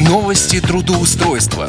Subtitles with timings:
[0.00, 1.68] Новости трудоустройства.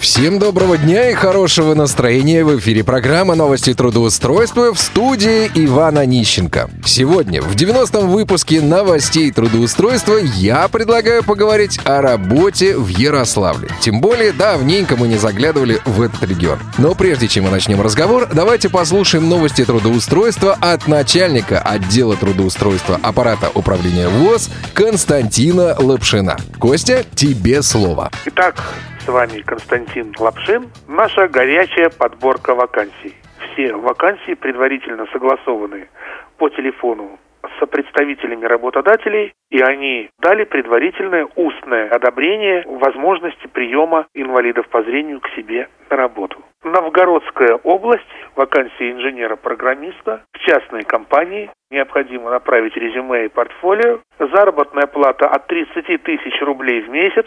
[0.00, 6.70] Всем доброго дня и хорошего настроения в эфире программа «Новости трудоустройства» в студии Ивана Нищенко.
[6.86, 13.68] Сегодня, в 90-м выпуске «Новостей трудоустройства» я предлагаю поговорить о работе в Ярославле.
[13.82, 16.58] Тем более, давненько мы не заглядывали в этот регион.
[16.78, 23.50] Но прежде чем мы начнем разговор, давайте послушаем новости трудоустройства от начальника отдела трудоустройства аппарата
[23.54, 26.38] управления ВОЗ Константина Лапшина.
[26.58, 28.10] Костя, тебе слово.
[28.24, 28.64] Итак,
[29.00, 30.70] с вами Константин Лапшин.
[30.88, 33.14] Наша горячая подборка вакансий.
[33.52, 35.88] Все вакансии предварительно согласованы
[36.36, 44.82] по телефону с представителями работодателей, и они дали предварительное устное одобрение возможности приема инвалидов по
[44.82, 46.38] зрению к себе на работу.
[46.62, 48.04] Новгородская область,
[48.36, 51.50] вакансия инженера-программиста в частной компании.
[51.70, 54.00] Необходимо направить резюме и портфолио.
[54.18, 57.26] Заработная плата от 30 тысяч рублей в месяц.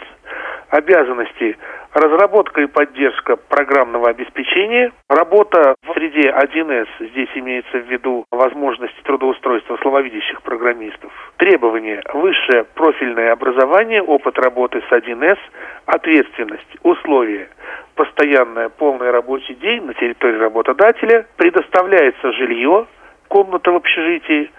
[0.74, 1.56] Обязанности
[1.92, 9.76] разработка и поддержка программного обеспечения, работа в среде 1С, здесь имеется в виду возможности трудоустройства
[9.80, 15.38] слабовидящих программистов, требования высшее профильное образование, опыт работы с 1С,
[15.86, 17.50] ответственность, условия,
[17.94, 22.88] постоянная полный рабочий день на территории работодателя, предоставляется жилье,
[23.28, 24.50] комната в общежитии,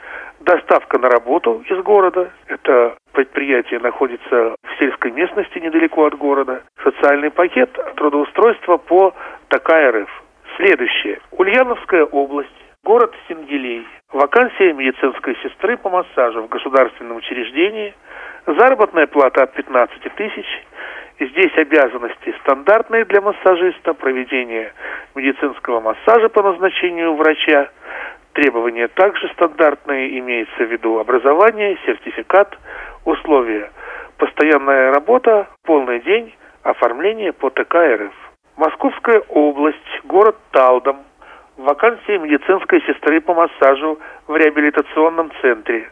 [0.46, 2.32] доставка на работу из города.
[2.48, 6.62] Это предприятие находится в сельской местности недалеко от города.
[6.84, 9.14] Социальный пакет трудоустройства по
[9.50, 10.24] ТК РФ.
[10.58, 11.20] Следующее.
[11.32, 12.50] Ульяновская область.
[12.84, 13.86] Город Сингелей.
[14.14, 17.94] Вакансия медицинской сестры по массажу в государственном учреждении.
[18.46, 20.46] Заработная плата от 15 тысяч.
[21.20, 24.74] Здесь обязанности стандартные для массажиста, проведение
[25.16, 27.70] медицинского массажа по назначению врача,
[28.36, 32.56] требования также стандартные, имеется в виду образование, сертификат,
[33.06, 33.72] условия.
[34.18, 38.14] Постоянная работа, полный день, оформление по ТК РФ.
[38.58, 40.98] Московская область, город Талдом.
[41.58, 43.98] Вакансия медицинской сестры по массажу
[44.28, 45.90] в реабилитационном центре.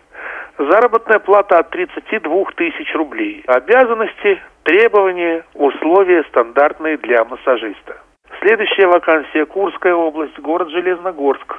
[0.58, 3.44] Заработная плата от 32 тысяч рублей.
[3.48, 7.98] Обязанности, требования, условия стандартные для массажиста.
[8.42, 11.56] Следующая вакансия Курская область, город Железногорск.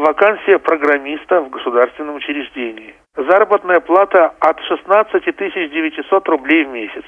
[0.00, 2.94] Вакансия программиста в государственном учреждении.
[3.16, 7.04] Заработная плата от 16 900 рублей в месяц.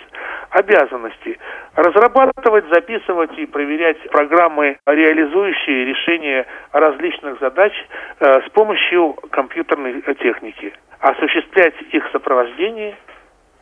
[0.50, 1.38] Обязанности.
[1.74, 7.72] Разрабатывать, записывать и проверять программы, реализующие решение различных задач
[8.20, 10.74] э, с помощью компьютерной техники.
[11.00, 12.94] Осуществлять их сопровождение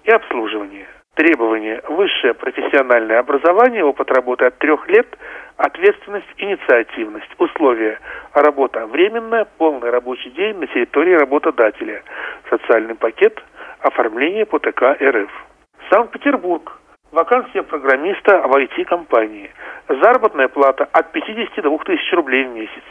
[0.03, 0.89] и обслуживание.
[1.15, 1.83] Требования.
[1.89, 5.07] Высшее профессиональное образование, опыт работы от трех лет,
[5.57, 7.29] ответственность, инициативность.
[7.39, 7.99] Условия.
[8.33, 12.03] Работа временная, полный рабочий день на территории работодателя.
[12.49, 13.43] Социальный пакет,
[13.81, 15.31] оформление по ТК РФ.
[15.91, 16.79] Санкт-Петербург.
[17.11, 19.51] Вакансия программиста в IT-компании.
[19.89, 22.85] Заработная плата от 52 тысяч рублей в месяц.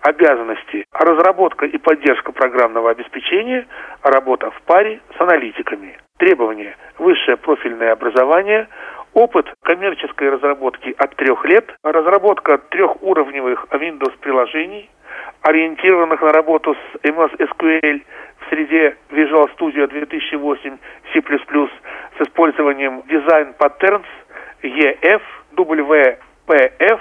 [0.00, 0.84] Обязанности.
[0.92, 3.66] Разработка и поддержка программного обеспечения.
[4.02, 5.98] Работа в паре с аналитиками.
[6.18, 6.76] Требования.
[6.98, 8.68] Высшее профильное образование.
[9.14, 11.74] Опыт коммерческой разработки от трех лет.
[11.82, 14.90] Разработка трехуровневых Windows приложений,
[15.42, 18.02] ориентированных на работу с MS SQL
[18.40, 20.76] в среде Visual Studio 2008
[21.12, 24.04] C++ с использованием Design Patterns
[24.62, 25.22] EF,
[25.56, 27.00] WPF,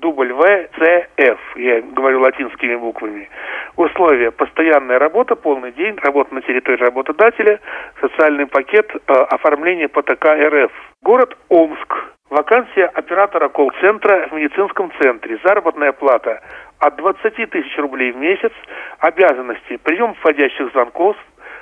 [0.00, 3.28] WCF, я говорю латинскими буквами.
[3.76, 4.30] Условия.
[4.30, 7.60] Постоянная работа, полный день, работа на территории работодателя,
[8.00, 10.72] социальный пакет, э, оформление по ТК РФ.
[11.02, 11.94] Город Омск.
[12.28, 15.38] Вакансия оператора колл-центра в медицинском центре.
[15.44, 16.40] Заработная плата
[16.78, 18.52] от 20 тысяч рублей в месяц.
[18.98, 19.76] Обязанности.
[19.76, 21.16] Прием входящих звонков,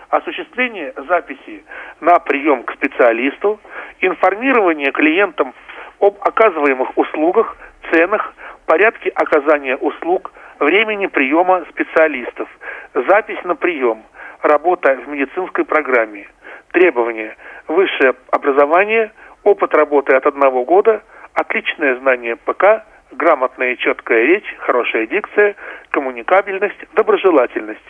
[0.08, 1.64] осуществление записи
[2.00, 3.60] на прием к специалисту,
[4.00, 5.52] информирование клиентам
[6.00, 7.56] об оказываемых услугах,
[7.94, 8.34] ценах,
[8.66, 12.48] порядке оказания услуг, времени приема специалистов,
[12.94, 14.02] запись на прием,
[14.42, 16.26] работа в медицинской программе,
[16.72, 17.36] требования,
[17.68, 21.02] высшее образование, опыт работы от одного года,
[21.34, 25.54] отличное знание ПК, грамотная и четкая речь, хорошая дикция,
[25.90, 27.80] коммуникабельность, доброжелательность.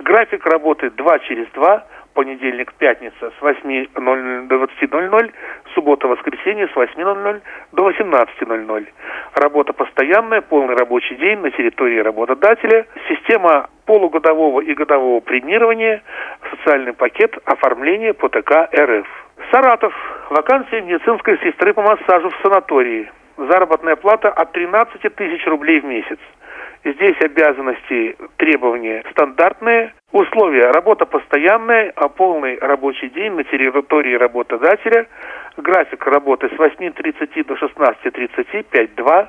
[0.00, 1.86] График работы 2 через 2,
[2.16, 5.32] понедельник, пятница с 8.00 до 20.00,
[5.74, 7.42] суббота, воскресенье с 8.00
[7.72, 8.86] до 18.00.
[9.34, 16.02] Работа постоянная, полный рабочий день на территории работодателя, система полугодового и годового премирования,
[16.50, 19.06] социальный пакет оформления по ТК РФ.
[19.52, 19.94] Саратов.
[20.30, 23.10] Вакансия медицинской сестры по массажу в санатории.
[23.36, 26.18] Заработная плата от 13 тысяч рублей в месяц.
[26.86, 35.08] Здесь обязанности, требования стандартные, условия работа постоянная, а полный рабочий день на территории работодателя,
[35.56, 39.28] график работы с 8.30 до 16.30, 5.2,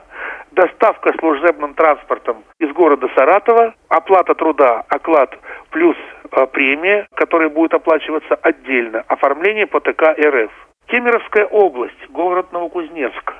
[0.51, 5.36] доставка служебным транспортом из города Саратова, оплата труда, оклад
[5.71, 5.98] плюс
[6.31, 10.51] э, премия, которая будет оплачиваться отдельно, оформление по ТК РФ.
[10.86, 13.33] Кемеровская область, город Новокузнецк.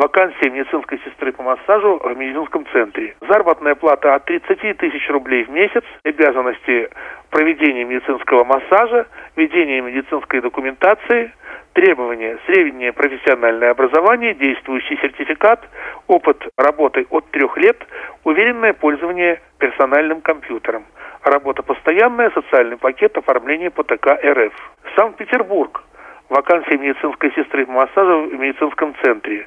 [0.00, 3.16] Вакансия медицинской сестры по массажу в медицинском центре.
[3.20, 5.84] Заработная плата от 30 тысяч рублей в месяц.
[6.04, 6.88] Обязанности
[7.28, 11.34] проведения медицинского массажа, ведения медицинской документации,
[11.74, 15.68] требования среднее профессиональное образование, действующий сертификат,
[16.06, 17.76] опыт работы от трех лет,
[18.24, 20.86] уверенное пользование персональным компьютером.
[21.24, 24.54] Работа постоянная, социальный пакет, оформление по ТК РФ.
[24.96, 25.84] Санкт-Петербург
[26.30, 29.46] вакансия медицинской сестры по массажу в медицинском центре.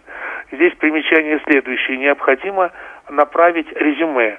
[0.53, 1.97] Здесь примечание следующее.
[1.97, 2.71] Необходимо
[3.09, 4.37] направить резюме.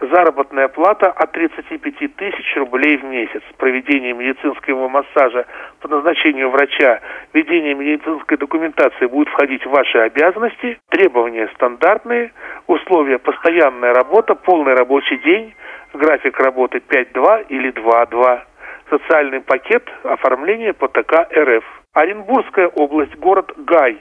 [0.00, 3.42] Заработная плата от 35 тысяч рублей в месяц.
[3.58, 5.44] Проведение медицинского массажа
[5.80, 7.00] по назначению врача,
[7.34, 10.78] ведение медицинской документации будет входить в ваши обязанности.
[10.88, 12.32] Требования стандартные.
[12.66, 15.54] Условия постоянная работа, полный рабочий день,
[15.92, 18.40] график работы 5-2 или 2-2
[18.88, 21.64] социальный пакет оформления по ТК РФ.
[21.92, 23.98] Оренбургская область, город Гай.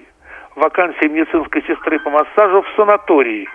[0.55, 3.47] Вакансия медицинской сестры по массажу в санатории.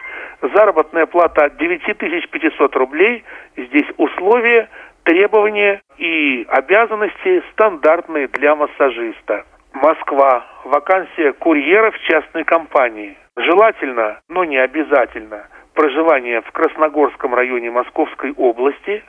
[0.54, 3.25] Заработная плата 9500 рублей.
[3.56, 4.69] Здесь условия,
[5.04, 9.44] требования и обязанности стандартные для массажиста.
[9.75, 10.46] Москва.
[10.64, 13.16] Вакансия курьера в частной компании.
[13.37, 19.04] Желательно, но не обязательно, проживание в Красногорском районе Московской области.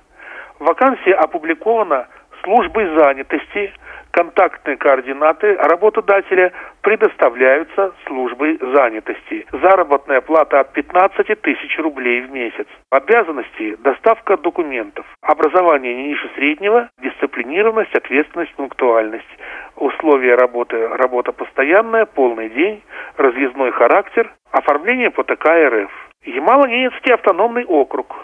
[0.59, 2.07] Вакансия опубликована
[2.43, 3.71] службой занятости
[4.11, 6.51] контактные координаты работодателя
[6.87, 9.45] предоставляются службой занятости.
[9.51, 12.65] Заработная плата от 15 тысяч рублей в месяц.
[12.89, 15.05] Обязанности– доставка документов.
[15.21, 19.27] Образование не ниже среднего, дисциплинированность, ответственность, пунктуальность.
[19.75, 22.81] Условия работы– работа постоянная, полный день,
[23.17, 25.91] разъездной характер, оформление по ТК РФ.
[26.23, 28.15] Ямало-Ненецкий автономный округ,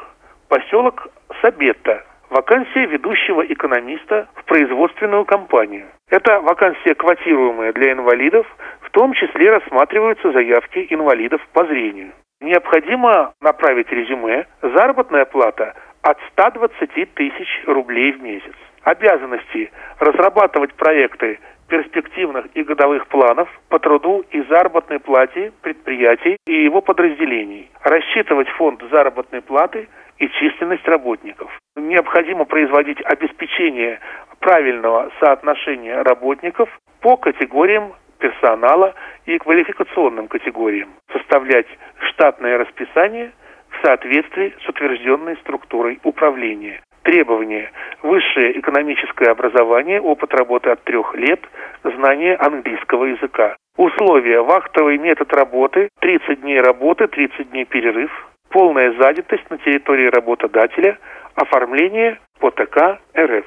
[0.48, 1.10] поселок
[1.42, 5.86] Сабетта, вакансия ведущего экономиста в производственную компанию.
[6.10, 8.48] Это вакансия квотируемая для инвалидов,
[8.82, 12.12] в том числе рассматриваются заявки инвалидов по зрению.
[12.42, 18.56] Необходимо направить резюме, заработная плата от 120 тысяч рублей в месяц.
[18.82, 26.82] Обязанности разрабатывать проекты перспективных и годовых планов по труду и заработной плате предприятий и его
[26.82, 29.88] подразделений, рассчитывать фонд заработной платы
[30.20, 31.52] и численность работников.
[31.76, 34.00] Необходимо производить обеспечение
[34.40, 36.70] правильного соотношения работников
[37.02, 38.94] по категориям персонала
[39.26, 41.68] и квалификационным категориям, составлять
[42.10, 43.32] штатное расписание
[43.70, 46.82] в соответствии с утвержденной структурой управления.
[47.04, 47.70] Требования.
[48.02, 51.42] Высшее экономическое образование, опыт работы от трех лет,
[51.84, 53.58] знание английского языка.
[53.76, 54.42] Условия.
[54.42, 58.10] Вахтовый метод работы, 30 дней работы, 30 дней перерыв,
[58.50, 60.98] полная занятость на территории работодателя,
[61.36, 63.46] оформление по ТК РФ.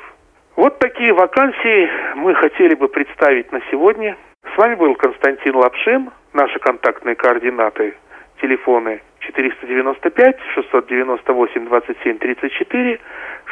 [0.57, 4.17] Вот такие вакансии мы хотели бы представить на сегодня.
[4.55, 6.11] С вами был Константин Лапшин.
[6.35, 7.95] Наши контактные координаты,
[8.43, 13.01] телефоны 495 698 27 34,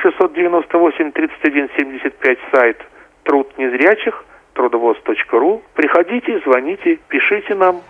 [0.02, 2.80] 698 31 75, сайт
[3.24, 4.24] труд незрячих,
[4.54, 5.62] трудовоз.ру.
[5.74, 7.82] Приходите, звоните, пишите нам.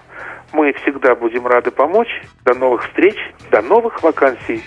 [0.52, 2.22] Мы всегда будем рады помочь.
[2.44, 3.16] До новых встреч,
[3.50, 4.62] до новых вакансий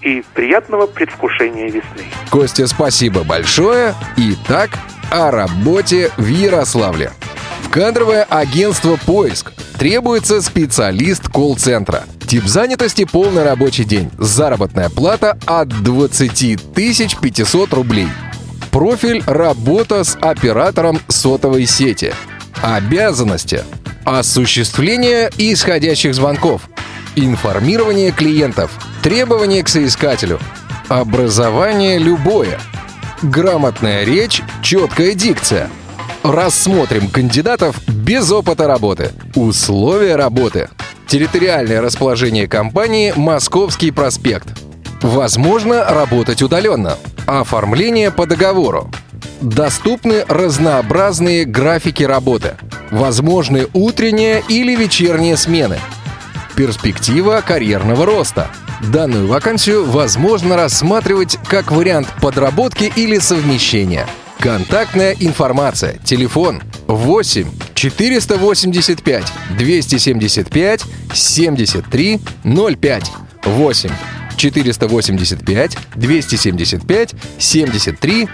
[0.00, 2.04] и приятного предвкушения весны.
[2.30, 3.92] Костя, спасибо большое.
[4.16, 4.70] Итак,
[5.10, 7.10] о работе в Ярославле.
[7.62, 9.52] В кадровое агентство «Поиск»
[9.84, 12.04] требуется специалист колл-центра.
[12.26, 14.10] Тип занятости– полный рабочий день.
[14.18, 18.08] Заработная плата от 20 500 рублей.
[18.70, 22.14] Профиль– работа с оператором сотовой сети.
[22.62, 23.62] Обязанности–
[24.06, 26.62] осуществление исходящих звонков,
[27.14, 28.70] информирование клиентов,
[29.02, 30.40] требования к соискателю,
[30.88, 32.58] образование любое,
[33.20, 35.68] грамотная речь, четкая дикция.
[36.22, 40.68] Рассмотрим кандидатов без опыта работы, условия работы,
[41.06, 44.48] территориальное расположение компании «Московский проспект».
[45.02, 48.90] Возможно работать удаленно, оформление по договору,
[49.44, 52.56] Доступны разнообразные графики работы.
[52.90, 55.78] Возможны утренние или вечерние смены.
[56.56, 58.48] Перспектива карьерного роста.
[58.92, 64.06] Данную вакансию возможно рассматривать как вариант подработки или совмещения.
[64.38, 65.98] Контактная информация.
[66.04, 67.46] Телефон 8
[67.90, 69.24] 485
[69.58, 73.12] 275 73 05
[73.44, 73.90] 8
[74.36, 78.28] 485 275 73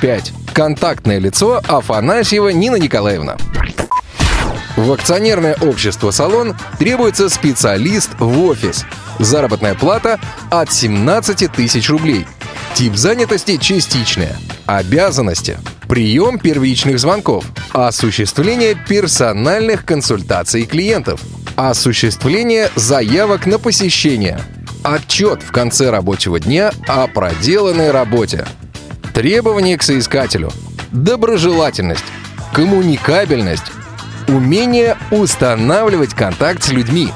[0.00, 0.32] 05.
[0.52, 3.36] Контактное лицо Афанасьева Нина Николаевна.
[4.76, 8.84] В акционерное общество «Салон» требуется специалист в офис.
[9.18, 10.20] Заработная плата
[10.50, 12.26] от 17 тысяч рублей.
[12.74, 14.36] Тип занятости частичная.
[14.66, 15.56] Обязанности.
[15.88, 17.44] Прием первичных звонков.
[17.70, 21.20] Осуществление персональных консультаций клиентов.
[21.54, 24.40] Осуществление заявок на посещение.
[24.82, 28.46] Отчет в конце рабочего дня о проделанной работе.
[29.14, 30.50] Требования к соискателю.
[30.90, 32.04] Доброжелательность.
[32.52, 33.70] Коммуникабельность.
[34.26, 37.10] Умение устанавливать контакт с людьми.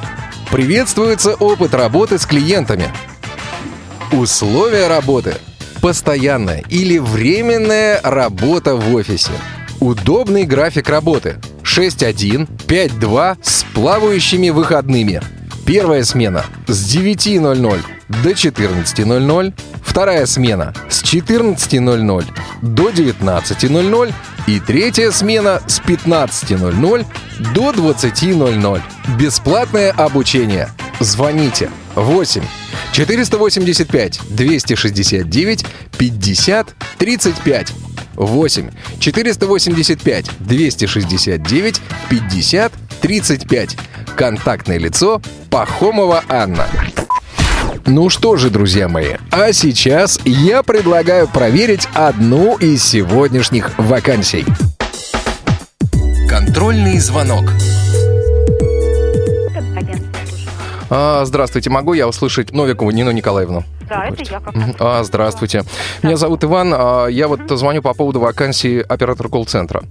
[0.53, 2.89] Приветствуется опыт работы с клиентами.
[4.13, 5.35] Условия работы.
[5.81, 9.33] Постоянная или временная работа в офисе.
[9.81, 11.37] Удобный график работы.
[11.63, 15.23] 6.1, 5.2 с плавающими выходными.
[15.65, 17.81] Первая смена с 9.00
[18.23, 19.55] до 14.00.
[19.83, 22.25] Вторая смена с 14.00
[22.61, 24.13] до 19.00.
[24.49, 27.07] И третья смена с 15.00
[27.55, 28.83] до 20.00.
[29.19, 30.69] Бесплатное обучение.
[31.01, 32.43] Звоните 8
[33.07, 35.65] 485 269
[35.97, 37.73] 50 35
[38.17, 41.81] 8 485 269
[42.11, 43.77] 50 35
[44.17, 46.67] Контактное лицо Пахомова Анна.
[47.87, 54.45] Ну что же, друзья мои, а сейчас я предлагаю проверить одну из сегодняшних вакансий.
[56.29, 57.45] Контрольный звонок.
[60.91, 63.63] А, здравствуйте, могу я услышать Новикову Нину Николаевну?
[63.89, 64.75] Да, это я как Мгм.
[64.79, 65.63] А, здравствуйте.
[66.03, 66.73] Меня зовут Иван.
[66.77, 69.83] а, Я вот звоню по поводу вакансии оператора колл-центра.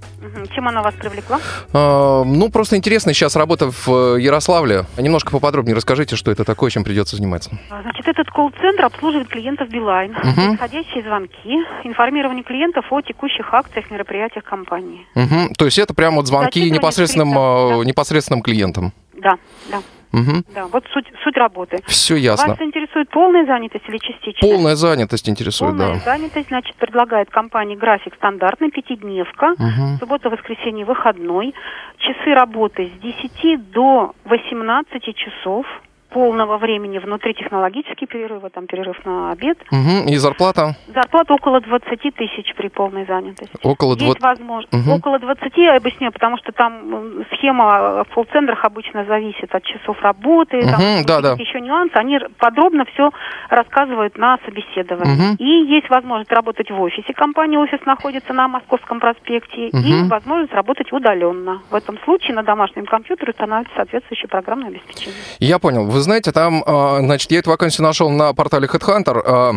[0.53, 1.39] Чем она вас привлекла?
[1.73, 4.85] А, Ну, просто интересно, сейчас работа в э, Ярославле.
[4.97, 7.51] Немножко поподробнее расскажите, что это такое, чем придется заниматься.
[7.69, 10.11] А, Значит, этот колл-центр обслуживает клиентов Билайн.
[10.11, 10.57] Мгм.
[10.57, 15.05] Входящие звонки, информирование клиентов о текущих акциях, мероприятиях компании.
[15.15, 15.53] Мгм.
[15.55, 17.85] То есть это прямо вот звонки непосредственным, э, да.
[17.85, 18.93] непосредственным клиентам.
[19.21, 19.35] Да,
[19.69, 19.79] да,
[20.11, 20.43] Угу.
[20.55, 20.67] да.
[20.67, 21.79] Вот суть, суть работы.
[21.87, 22.49] Все ясно.
[22.49, 24.49] Вас интересует полная занятость или частичная?
[24.51, 25.99] Полная занятость интересует, Полная да.
[25.99, 29.97] занятость, значит, предлагает компания график стандартный, пятидневка, Мгм.
[29.99, 31.53] суббота, воскресенье, выходной,
[31.99, 35.65] часы работы с 10 до 18 часов
[36.09, 39.57] полного времени внутри технологические перерывы, там перерыв на обед.
[39.71, 40.07] Мгм.
[40.07, 43.55] И зарплата Зарплата около 20 тысяч при полной занятости.
[43.63, 44.21] около Есть 20...
[44.21, 44.73] возможность.
[44.73, 44.91] Мгм.
[44.93, 50.61] Около 20, я объясню, потому что там схема в колл-центрах обычно зависит от часов работы,
[50.61, 51.33] там Мгм, да, да.
[51.33, 51.93] еще нюансы.
[51.95, 53.11] Они подробно все
[53.49, 55.15] рассказывают на собеседовании.
[55.15, 55.35] Мгм.
[55.37, 57.13] И есть возможность работать в офисе.
[57.13, 59.67] Компания офис находится на Московском проспекте.
[59.69, 60.09] И Мгм.
[60.09, 61.61] возможность работать удаленно.
[61.69, 65.15] В этом случае на домашнем компьютере устанавливается соответствующее программное обеспечение.
[65.39, 65.85] Я понял.
[65.85, 69.21] Вы знаете, там, а, значит, я эту вакансию нашел на портале Headhunter.
[69.25, 69.53] а,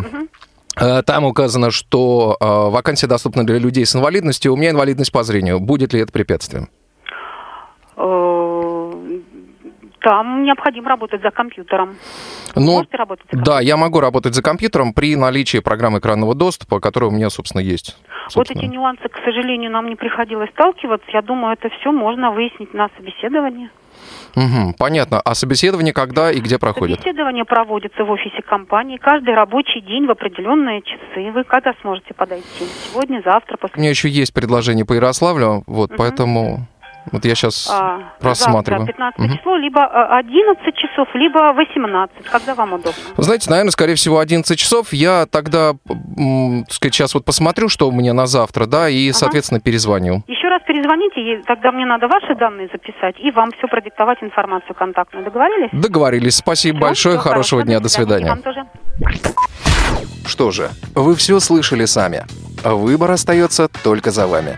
[0.75, 4.53] а, Там указано, что вакансия доступна для людей с инвалидностью.
[4.53, 5.59] У меня инвалидность по зрению.
[5.59, 6.69] Будет ли это препятствием?
[10.03, 11.95] Там необходимо работать за компьютером.
[12.55, 16.81] Ну, Можете работать за Да, я могу работать за компьютером при наличии программы экранного доступа,
[16.81, 17.97] которая у меня, собственно, есть.
[18.35, 18.71] Вот эти собственно.
[18.71, 21.07] нюансы, к сожалению, нам не приходилось сталкиваться.
[21.13, 23.69] Я думаю, это все можно выяснить на собеседовании.
[24.35, 25.21] Мгм, понятно.
[25.21, 26.99] А собеседование когда и где проходит?
[26.99, 31.31] Собеседование проводится в офисе компании каждый рабочий день в определенные часы.
[31.31, 32.65] Вы когда сможете подойти?
[32.91, 33.79] Сегодня, завтра, У после...
[33.79, 35.97] меня еще есть предложение по Ярославлю, вот, Мгм.
[35.97, 36.67] поэтому
[37.11, 38.85] вот я сейчас А, просматриваю.
[38.85, 39.37] Завтра 15 Мгм.
[39.37, 42.25] число, либо а, 11 часов, либо 18.
[42.31, 42.93] Когда вам удобно?
[43.17, 44.93] Знаете, наверное, скорее всего, 11 часов.
[44.93, 49.17] Я тогда, так сказать, сейчас вот посмотрю, что у меня на завтра, да, и, Ага.
[49.17, 50.23] соответственно, перезвоню.
[50.27, 55.25] Еще раз перезвоните, тогда мне надо ваши данные записать и вам все продиктовать информацию контактную.
[55.25, 55.69] Договорились?
[55.73, 56.35] Договорились.
[56.35, 57.19] Спасибо Всё, большое.
[57.19, 57.79] всего Хорошего дня.
[57.79, 58.29] До свидания.
[58.29, 58.65] вам тоже.
[60.25, 62.23] Что же, вы все слышали сами.
[62.63, 64.57] Выбор остается только за вами.